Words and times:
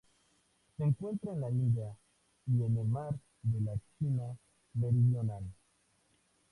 Se 0.75 0.83
encuentra 0.83 1.31
en 1.31 1.41
la 1.41 1.51
India 1.51 1.95
y 2.47 2.63
en 2.63 2.75
el 2.75 2.87
Mar 2.87 3.13
de 3.43 3.61
la 3.61 3.75
China 3.99 4.35
Meridional. 4.73 5.43